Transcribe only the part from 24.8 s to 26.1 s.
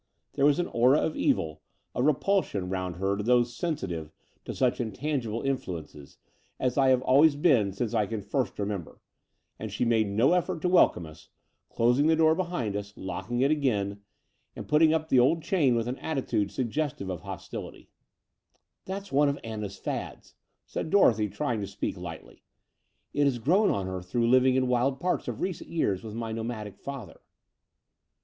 parts of recent years